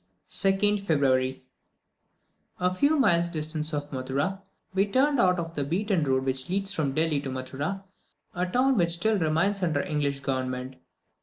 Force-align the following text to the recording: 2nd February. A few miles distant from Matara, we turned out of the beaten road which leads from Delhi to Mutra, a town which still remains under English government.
2nd 0.29 0.83
February. 0.83 1.43
A 2.59 2.73
few 2.73 2.97
miles 2.97 3.29
distant 3.29 3.67
from 3.67 3.81
Matara, 3.91 4.41
we 4.73 4.83
turned 4.87 5.19
out 5.19 5.37
of 5.37 5.53
the 5.53 5.63
beaten 5.63 6.03
road 6.03 6.23
which 6.25 6.49
leads 6.49 6.71
from 6.71 6.95
Delhi 6.95 7.19
to 7.21 7.29
Mutra, 7.29 7.83
a 8.33 8.47
town 8.47 8.77
which 8.77 8.89
still 8.89 9.19
remains 9.19 9.61
under 9.61 9.83
English 9.83 10.21
government. 10.21 10.77